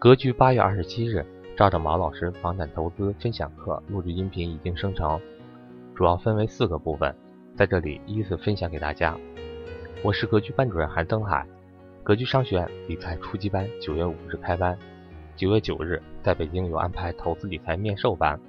[0.00, 1.22] 格局八月二十七日，
[1.54, 5.20] 赵正毛老师房产投资分享课录制音频已经生成，
[5.94, 7.14] 主要分为四个部分，
[7.54, 9.14] 在这里依次分享给大家。
[10.02, 11.46] 我是格局班主任韩登海，
[12.02, 14.74] 格局商学院理财初级班九月五日开班，
[15.36, 18.40] 九月九日在北京有安排投资理财面授班，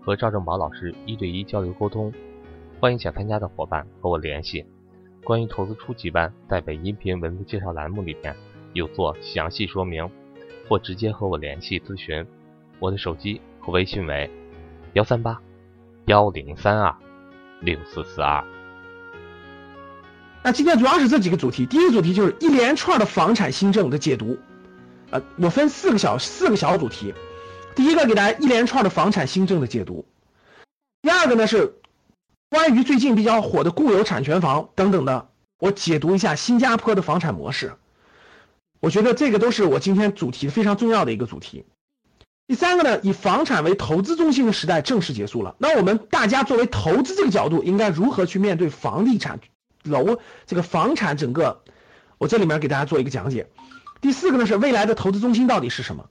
[0.00, 2.12] 和赵正宝老师一对一交流沟通，
[2.80, 4.66] 欢迎想参加的伙伴和我联系。
[5.22, 8.34] 关于投资初级班，在本音频文字介绍栏目里面
[8.72, 10.10] 有做详细说明。
[10.68, 12.26] 或直接和我联系咨询，
[12.78, 14.30] 我的手机和微信为
[14.92, 15.40] 幺三八
[16.06, 16.94] 幺零三二
[17.60, 18.44] 六四四二。
[20.44, 24.38] 那今天主要是这几个主题，第一个主题就是一连串的房产新政的解读，
[25.10, 27.14] 呃，我分四个小四个小主题，
[27.74, 30.04] 第一个给大家一连串的房产新政的解读，
[31.02, 31.74] 第二个呢是
[32.50, 35.28] 关于最近比较火的固有产权房等等的，
[35.58, 37.72] 我解读一下新加坡的房产模式。
[38.80, 41.64] 我觉得这个都是我今天主题非常重要的一个主题。
[42.46, 45.56] 第三个呢，以房产为投资中心的时代正式结束了。
[45.58, 49.40] 那我们大家作为投资这个角度，应该如何去面对房地产
[49.82, 51.62] 楼这个房产整个？
[52.16, 53.50] 我这里面给大家做一个讲解。
[54.00, 56.08] 第四个呢是未来的投资中心到底是什么？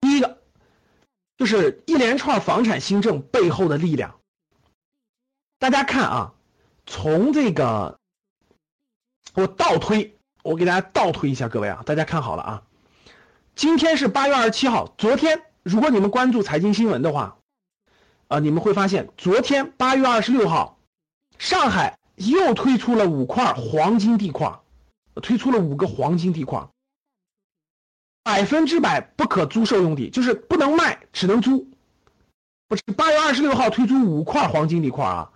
[0.00, 0.38] 第一个
[1.36, 4.20] 就是一连串房产新政背后的力量。
[5.58, 6.34] 大家看啊，
[6.86, 7.98] 从这个
[9.34, 10.16] 我倒推。
[10.42, 12.62] 我给大家倒推一下，各位啊，大家看好了啊，
[13.54, 17.36] 今天是八月二十七号，昨天如果你们关注财经新闻的话，
[18.28, 20.78] 啊，你们会发现昨天八月二十六号，
[21.38, 24.60] 上海又推出了五块黄金地块，
[25.16, 26.66] 推出了五个黄金地块，
[28.22, 31.68] 百分之百不可租售用地，就是不能卖，只能租。
[32.66, 35.30] 不是八月二十六号推出五块黄金地块啊，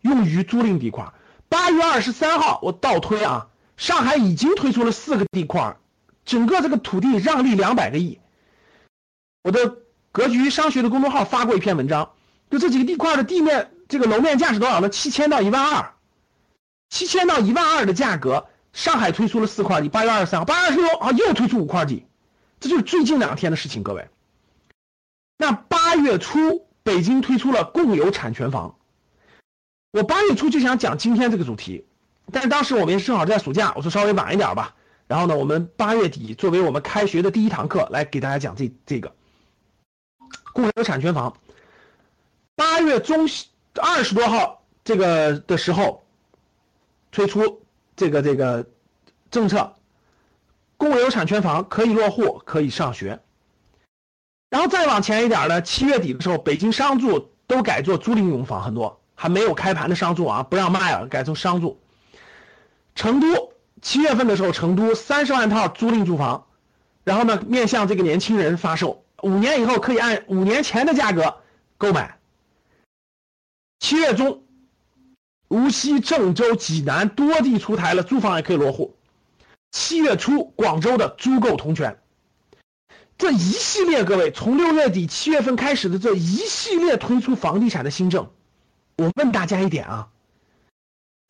[0.00, 1.12] 用于租赁地块。
[1.48, 3.46] 八月二十三号，我倒推啊。
[3.82, 5.76] 上海已经推出了四个地块，
[6.24, 8.20] 整个这个土地让利两百个亿。
[9.42, 9.78] 我的
[10.12, 12.12] 格局商学的公众号发过一篇文章，
[12.48, 14.88] 就这几个地块的地面这个楼面价是多少呢？
[14.88, 15.94] 七千到一万二，
[16.90, 19.88] 七千到一万二的价格，上海推出了四块地。
[19.88, 22.06] 八月二十三号，八月二十六号又推出五块地，
[22.60, 24.08] 这就是最近两天的事情，各位。
[25.38, 28.76] 那八月初，北京推出了共有产权房。
[29.90, 31.84] 我八月初就想讲今天这个主题。
[32.30, 34.74] 但是当时我们正好在暑假，我说稍微晚一点吧。
[35.08, 39.12] 然后呢，我们八月底作为我们开学的第一堂课来给大家讲这这个
[40.52, 41.36] 共有产权房。
[42.54, 43.28] 八月中
[43.80, 46.04] 二十多号这个的时候
[47.10, 47.62] 推出
[47.96, 48.64] 这个这个
[49.30, 49.74] 政策，
[50.78, 53.20] 共有产权房可以落户，可以上学。
[54.48, 61.81] 然后再往前一点呢，七月底的时候，北京商住都改做租赁用房，很多还没有开盘的商住啊，不让卖了，改成商住。
[62.94, 66.46] 成都七月份的时候，成都三十万套租赁住房，
[67.04, 71.36] 然后呢，面向这个年轻人发售，五年以后可以按五年前的价格
[71.78, 72.18] 购买。
[73.80, 74.44] 七月中，
[75.48, 78.96] 无锡、郑州、济南多地出台了租房也可以落户。
[79.72, 81.98] 七月初，广州的租购同权。
[83.18, 88.30] 这一系列，各位从六月底七月份开始的这一系列推出房地产的新政，
[88.96, 90.08] 我问大家一点啊。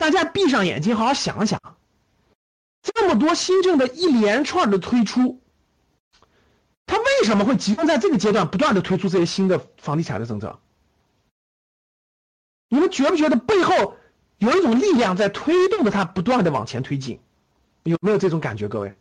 [0.03, 1.61] 大家闭上眼睛，好好想想，
[2.83, 5.41] 这么多新政的一连串的推出，
[6.87, 10.59] 它为什么会集中在这个阶段不断的推出这些新的房地产的政策？
[12.69, 13.97] 你们觉不觉得背后
[14.39, 17.21] 有一种力量在推动着它不断的往前推进？
[17.85, 18.97] 有没有这种感觉，各位？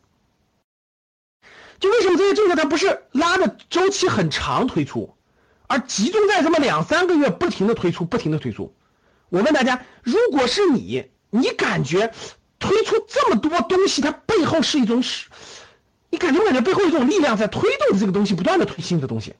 [1.80, 5.16] 就为什么这些政策它不是拉的周期很长推出，
[5.66, 8.76] 而集中在这么两三个月不停的推出，不停的推出？
[9.32, 12.14] 我问大家，如果是你，你感觉
[12.60, 15.30] 推出这么多东西，它背后是一种是，
[16.10, 19.34] 你感觉不感觉背后一种力量在推动这个东西，不断的推新的东西，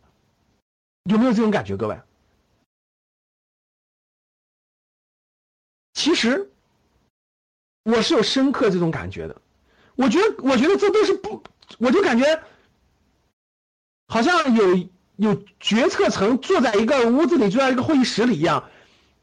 [1.04, 2.00] 有没有这种感觉，各位？
[5.94, 6.50] 其实
[7.84, 9.42] 我是有深刻这种感觉的，
[9.96, 11.44] 我觉得，我觉得这都是不，
[11.80, 12.44] 我就感觉
[14.08, 18.70] 好像有有决策层坐在一个屋子里，坐在一个会议室里一样。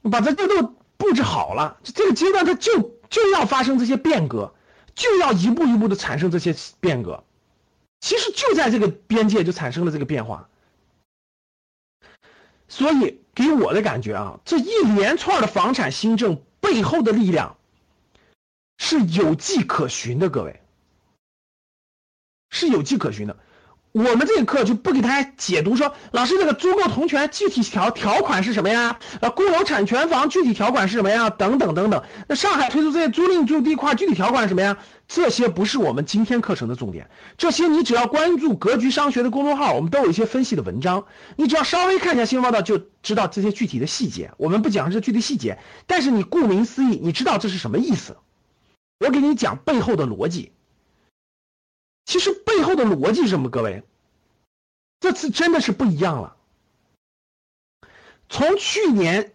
[0.02, 4.54] 把这阶段布置好了，这个阶段它就就要发生这些变革，
[4.94, 7.24] 就要一步一步的产生这些变革，
[8.00, 10.48] 其实就在这个边界就产生了这个变化，
[12.68, 17.56] 所以给我的感觉啊，这一连串的房产新政背后的力量
[18.78, 20.62] 是有迹可循的，各位
[22.50, 23.36] 是有迹可循的。
[23.92, 28.98] 我们这个课就不给大家解读说，老师这个租购同权具体条条款是什么呀？
[29.20, 31.30] 呃，公有产权房具体条款是什么呀？
[31.30, 32.02] 等等等等。
[32.28, 34.76] 那上海推出这些租赁住地块具体条款是什么呀？
[35.08, 37.08] 这些不是我们今天课程的重点。
[37.38, 41.06] 这些你只要关注格局商学的公众号，我们都有一些分析的文章，
[41.36, 44.32] 你只要稍微看一下新闻报道就知道这些具体的细节。
[44.36, 48.18] 我们不讲这具体细节，但是你顾名思义，你知道这是什么意思。
[49.00, 50.52] 我给你讲背后的逻辑。
[52.08, 53.50] 其实背后的逻辑是什么？
[53.50, 53.82] 各位，
[54.98, 56.36] 这次真的是不一样了。
[58.30, 59.34] 从去年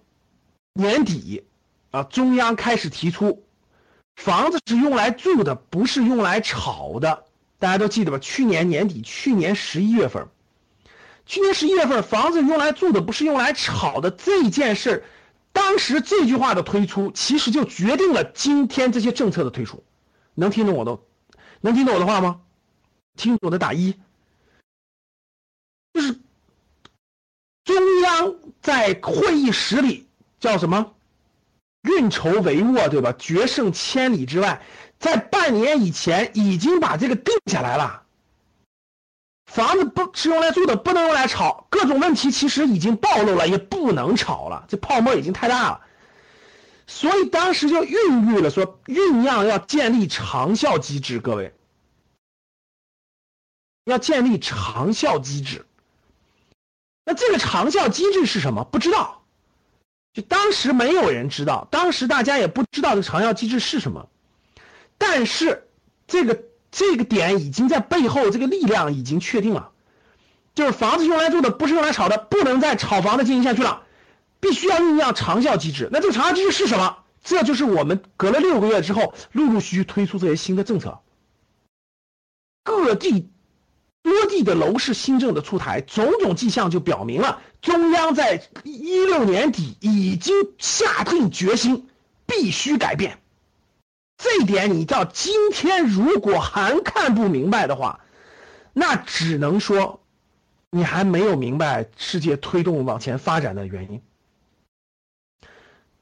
[0.74, 1.46] 年底
[1.92, 3.46] 啊，中央开始提出，
[4.16, 7.25] 房子是用来住的，不是用来炒的。
[7.60, 8.18] 大家都记得吧？
[8.18, 10.28] 去年年底，去年十一月份，
[11.28, 15.06] 去年十一月份，房子用来住的，不是用来炒的这件事
[15.52, 19.84] 当时这句话的推出，其实就决定了今天这些政策的推出。
[20.34, 20.98] 能听懂我的，
[21.62, 22.42] 能听懂我的话吗？
[23.15, 23.95] 听懂的打一，
[25.94, 26.13] 就是
[27.63, 30.07] 中央在会议室里
[30.39, 30.94] 叫什么？
[31.83, 33.13] 运筹帷幄，对吧？
[33.13, 34.62] 决胜千里之外，
[35.00, 38.04] 在半年以前已经把这个定下来了。
[39.45, 41.68] 房子不是用来住的，不能用来炒。
[41.69, 44.65] 各种问题其实已经暴露了，也不能炒了。
[44.68, 45.81] 这泡沫已经太大了，
[46.88, 51.54] 所以当时就孕育了说酝酿要建立长效机制，各位。
[53.86, 55.66] 要建立长效机制，
[57.04, 58.64] 那这个长效机制是什么？
[58.64, 59.24] 不知道，
[60.14, 64.08] 就当时没有人知道，当时大家也不知道这个长效机制是什么。
[64.98, 65.68] 但是
[66.08, 69.72] 这个这个点已经在背后，这个力量已经确定了，
[70.56, 73.84] 就是房子用来住的，不是用来炒的，不能再炒房子进行下去了，
[74.40, 75.90] 必须要酝酿长效机制。
[75.92, 77.00] 那这个长效机制是什么？
[77.22, 81.00] 这就是我们隔了六个月之后，陆陆续续推出这些新的政策，
[82.64, 83.30] 各地。
[84.04, 91.88] 多地的楼市新政的出台，种种迹象就表明了，中央在一六年底已经下定决心，
[92.28, 93.18] 必须改变。
[94.18, 98.02] 这一点，你到今天如果还看不明白的话，
[98.74, 100.04] 那只能说，
[100.70, 104.02] 你还没有明白世界推动往前发展的原因。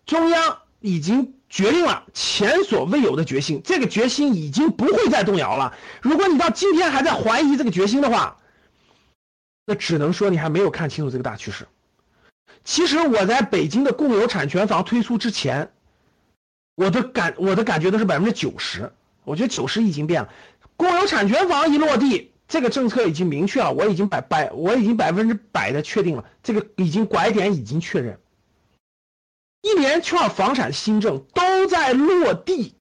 [0.05, 1.35] 中央已经。
[1.51, 5.75] 决定了前所未有的决心，这个决心已经不会再动摇了。
[6.01, 8.37] 如果你到今天还在怀疑这个决心的话，
[9.65, 11.67] 那只能说你还没有看清楚这个大趋势。
[12.63, 15.71] 其实我在北京的共有产权房推出之前，
[16.75, 18.89] 我的感我的感觉都是百分之九十，
[19.25, 20.29] 我觉得九十已经变了。
[20.77, 28.17] 共有产权房一落地，这个政策已经明确了，我已经百百我已经百分之百的确定了，这个已经拐点已经确认。
[29.61, 32.75] 一连串房产新政都在落地，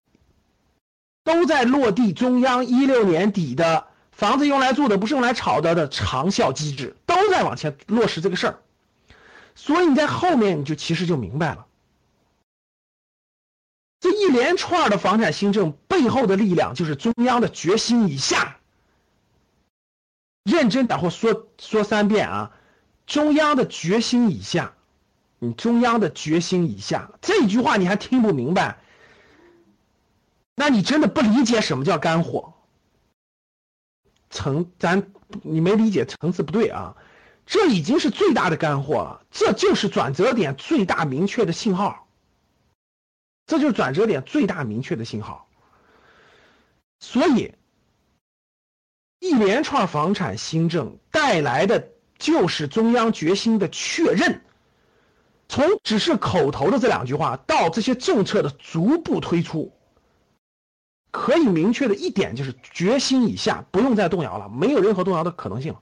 [1.25, 2.13] 都在落地。
[2.13, 8.63] 中央一六年底的房子用来住的，不是用来炒的的长效机制，都在往前落实这个事儿。
[9.55, 11.67] 所以你在后面你就其实就明白了，
[14.01, 18.57] 这一连串的房产新政背后的力量就是中央的决心以下。
[20.45, 22.53] 认真，然后说说三遍啊，
[23.07, 24.73] 中央的决心以下。
[25.41, 28.79] 你中央的决心已下，这句话你还听不明白？
[30.55, 32.53] 那你真的不理解什么叫干货？
[34.29, 35.11] 层咱
[35.43, 36.95] 你没理解层次不对啊！
[37.47, 42.07] 这已经是最大的干货了，这就是转折点最大明确的信号。
[43.47, 45.49] 这就是转折点最大明确的信号。
[47.01, 47.55] 所以，
[49.19, 51.89] 一连串房产新政带来的
[52.19, 54.45] 就是中央决心的确认。
[55.51, 59.73] 从只是口头的这两句话到这些政策的逐步推出，
[61.11, 65.75] 可以明确的一点就是决心已下不用再动摇了，没有任何动摇的可能性。